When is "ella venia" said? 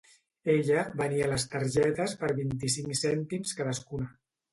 0.51-1.27